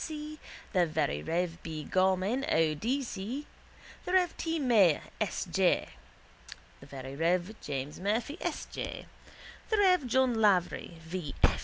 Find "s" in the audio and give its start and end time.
0.01-0.05, 5.21-5.45, 8.41-8.65